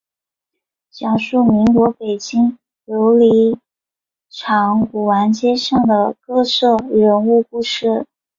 [0.89, 2.57] 讲述民国北京
[2.87, 3.59] 琉璃
[4.31, 8.07] 厂古玩街上的各色人物故事。